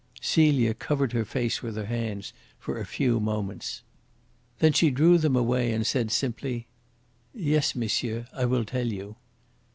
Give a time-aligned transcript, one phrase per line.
[0.19, 3.83] Celia covered her face with her hands for a few moments.
[4.57, 6.65] Then she drew them away and said simply:
[7.35, 9.17] "Yes, monsieur, I will tell you."